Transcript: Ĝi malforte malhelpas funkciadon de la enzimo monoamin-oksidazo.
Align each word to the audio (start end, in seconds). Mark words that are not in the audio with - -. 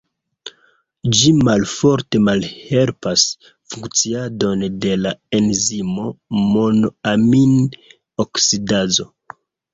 Ĝi 1.17 1.33
malforte 1.49 2.21
malhelpas 2.27 3.25
funkciadon 3.75 4.65
de 4.87 4.95
la 5.03 5.13
enzimo 5.41 6.09
monoamin-oksidazo. 6.57 9.09